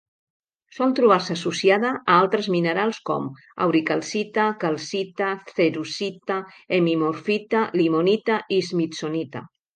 [0.75, 3.27] Sol trobar-se associada a altres minerals com:
[3.67, 6.39] auricalcita, calcita, cerussita,
[6.79, 9.47] hemimorfita, limonita i smithsonita.